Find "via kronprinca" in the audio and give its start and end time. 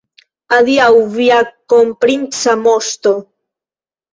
1.17-2.57